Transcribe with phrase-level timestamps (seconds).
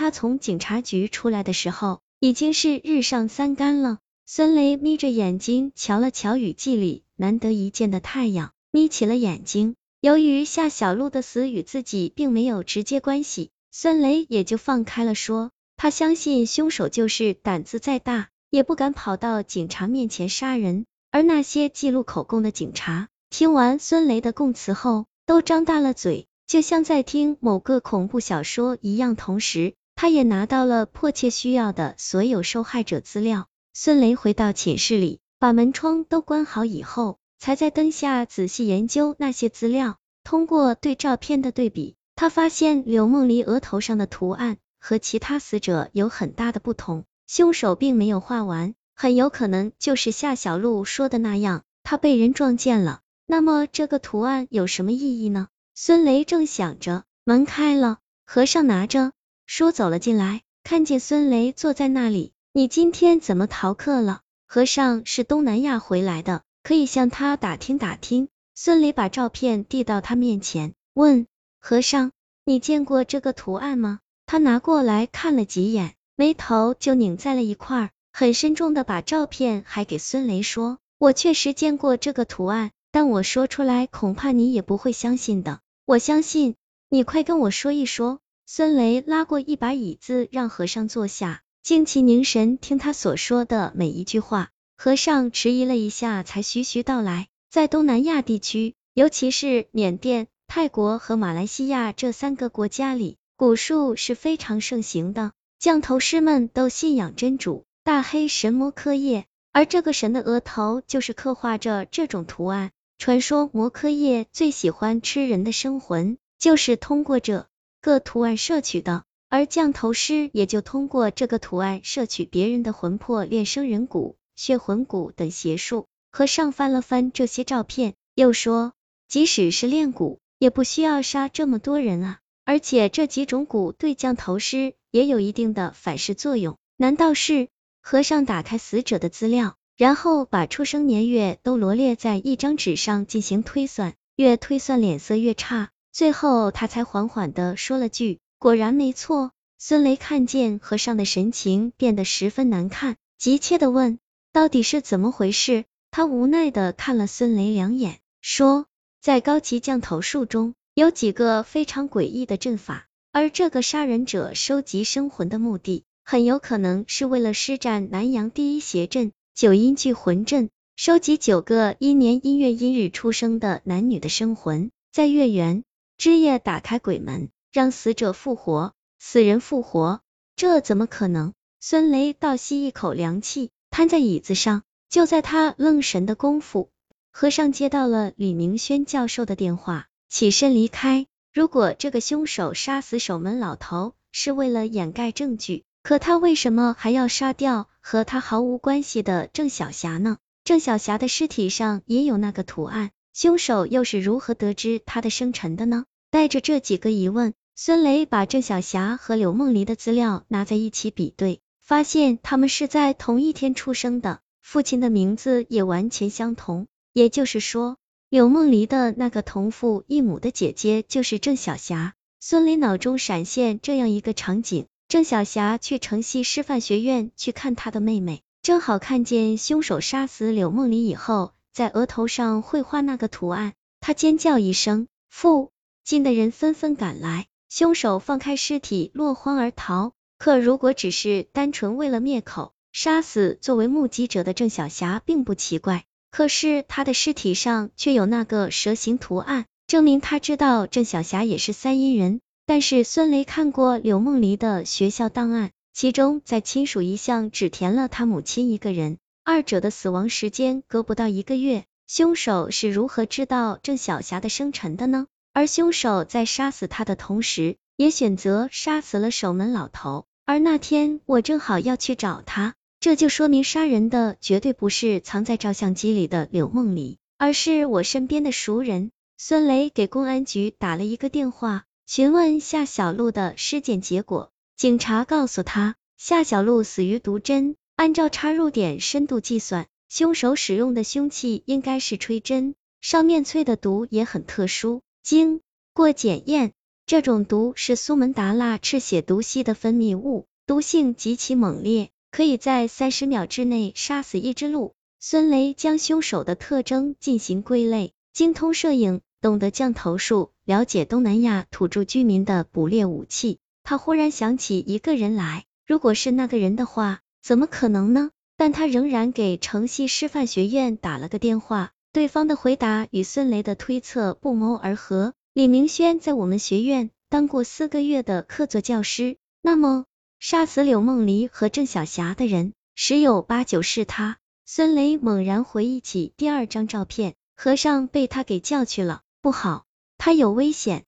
[0.00, 3.98] 他从警察局出来的时候，已经是日上三竿了。
[4.24, 9.74] 孙雷眯着眼睛瞧了瞧雨季里难得一见的太阳，眯起了眼睛。
[10.00, 15.50] 由于夏小璐的死与自己并没有直接关系，孙雷也就放开了说。
[15.76, 20.86] 他相信凶手就是胆子再大，也不敢跑到警察面前杀人。
[21.10, 26.26] 而那些记录口供的警察，听完孙雷的供词后，都张大了嘴。
[26.46, 33.48] 就像在听某个恐怖小说一样，同时他也拿到了迫切需要的所有受害者资料。
[33.74, 39.98] 孙雷回到寝室里，把门窗都关好以后，才在灯下仔细研究那些资料。
[40.24, 53.00] 通过对照片的对比，他发现柳梦离额头上的图案和其他死者有很大的不同，凶手并没有画完，很有可能就是夏小璐说的那样，他被人撞见了。
[53.26, 55.48] 那么这个图案有什么意义呢？
[55.74, 59.12] 孙雷正想着，门开了，和尚拿着
[59.52, 64.20] 书走了进来，看见孙雷坐在那里，你今天怎么逃课了？
[64.46, 68.28] 和尚是东南亚回来的，可以向他打听打听。
[68.54, 71.26] 孙雷把照片递到他面前，问
[71.58, 72.12] 和尚，
[72.44, 73.98] 你见过这个图案吗？
[74.24, 85.58] 他拿过来看了几眼，眉头就拧在了一块，很慎重的把照片还给孙雷说，我确实见过这个图案，但我说出来恐怕你也不会相信的。
[85.86, 86.54] 我相信
[86.88, 88.20] 你，快跟我说一说。
[88.52, 94.48] 孙雷拉过一把椅子，让和尚坐下，静气凝神听他所说的每一句话。
[94.76, 105.30] 和尚迟疑了一下，才徐徐道来：在东南亚地区，尤其是缅甸、泰国和马来西亚这三个国家里，蛊术是非常盛行的。
[105.60, 112.72] 降头师们都信仰真主大黑神摩诃叶，而这个神的额头就是刻画着这种图案。
[112.98, 117.46] 传说摩诃叶最喜欢吃人的生魂，就是通过这
[117.80, 125.86] 个图案摄取的，而降头师也就通过这个图案摄取别人的魂魄，练生人骨、血魂骨等邪术。
[126.10, 128.72] 和尚翻了翻这些照片，又说，
[129.08, 136.56] 即使是炼骨，也不需要杀这么多人啊，而且这几种蛊对降头师也有一定的反噬作用。
[136.76, 137.48] 难道是？
[137.82, 139.56] 和尚打开死者的资料。
[139.76, 153.98] 然后把出生年月都罗列在一张纸上进行推算，越推算脸色越差，最后他才缓缓的说了句：“果然没错。”孙雷看见和尚的神情变得十分难看，急切的问
[154.32, 158.64] ：“到底是怎么回事？”他无奈的看了孙雷两眼，说
[159.02, 175.62] ：“在高级降头术中有几个非常诡异的阵法，而这个杀人者收集生魂的目的，很有可能是为了施展南阳第一邪阵。”九阴聚魂阵，收集九个一年一月一日出生的男女的生魂，在月圆
[176.00, 180.00] 之夜打开鬼门，让死者复活，死人复活，
[180.34, 181.34] 这怎么可能？
[181.60, 184.62] 孙雷倒吸一口凉气，瘫在椅子上。
[184.88, 186.70] 就在他愣神的功夫，
[187.12, 191.06] 和尚接到了李明轩教授的电话，起身离开。
[191.34, 200.16] 如果这个凶手杀死守门老头是为了掩盖证据，可他为什么还要杀掉和他毫无关系的郑小霞呢？
[200.44, 205.84] 郑小霞的尸体上也有那个图案，凶手又是如何得知他的生辰的呢？
[206.10, 217.76] 带着这几个疑问，孙雷把郑小霞和柳梦离的资料拿在一起比对，发现他们是在同一天出生的，父亲的名字也完全相同，也就是说，
[218.08, 221.94] 柳梦离的那个同父异母的姐姐就是郑小霞。
[222.18, 224.66] 孙雷脑中闪现这样一个场景。
[224.88, 233.52] 郑小霞去城西师范学院去看她的妹妹，正好看见凶手杀死柳梦离以后，在额头上绘画那个图案。
[233.78, 235.52] 她尖叫一声，父
[235.84, 239.92] 近的人纷纷赶来，凶手放开尸体落荒而逃。
[240.18, 245.84] 可如果只是单纯为了灭口，杀死作为目击者的郑小霞并不奇怪。
[246.10, 252.20] 可是他的尸体上却有那个蛇形图案，证明他知道郑小霞也是三阴人。
[252.46, 261.64] 但是孙雷看过柳梦离的学校档案，其中在亲属一项只填了他母亲一个人，二者的死亡时间隔不到一个月。
[261.86, 265.06] 凶手是如何知道郑小霞的生辰的呢？
[265.32, 270.06] 而凶手在杀死他的同时，也选择杀死了守门老头。
[270.24, 278.90] 而那天我正好要去找他，这就说明杀人的绝对不是藏在照相机里的柳梦离，而是我身边的熟人。
[279.18, 281.64] 孙雷给公安局打了一个电话。
[281.86, 287.56] 询问夏小璐的尸检结果，警察告诉他，夏小璐死于毒针。
[287.74, 294.82] 按照插入点深度计算，凶手使用的凶器应该是吹针，上面淬的毒也很特殊。
[295.02, 295.40] 经
[295.72, 296.52] 过检验，
[296.86, 304.74] 这种毒是苏门答腊赤血毒犀的分泌物，毒性极其猛烈，可以在三十秒之内杀死一只鹿。
[304.98, 313.38] 孙雷将凶手的特征进行归类，精通摄影，懂得降头术，了解东南亚土著居民的捕猎武器。
[313.62, 318.10] 他忽然想起一个人来，如果是那个人的话，怎么可能呢？
[318.36, 325.12] 但他仍然给城西师范学院打了个电话，对方的回答与孙雷的推测不谋而合。
[325.32, 329.86] 李明轩在我们学院当过四个月的客座教师，那么
[330.20, 334.18] 杀死柳梦璃和郑晓霞的人，十有八九是他。
[334.46, 339.66] 孙雷猛然回忆起第二张照片，和尚被他给叫去了，不好，
[339.98, 340.84] 他有危险。